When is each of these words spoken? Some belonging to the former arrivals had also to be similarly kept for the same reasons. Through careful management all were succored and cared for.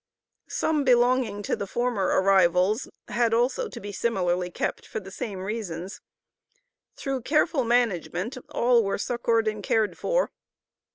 Some 0.49 0.83
belonging 0.83 1.43
to 1.43 1.55
the 1.55 1.67
former 1.67 2.05
arrivals 2.05 2.87
had 3.09 3.35
also 3.35 3.69
to 3.69 3.79
be 3.79 3.91
similarly 3.91 4.49
kept 4.49 4.87
for 4.87 4.99
the 4.99 5.11
same 5.11 5.41
reasons. 5.43 6.01
Through 6.95 7.21
careful 7.21 7.63
management 7.63 8.35
all 8.49 8.83
were 8.83 8.97
succored 8.97 9.47
and 9.47 9.61
cared 9.61 9.99
for. 9.99 10.31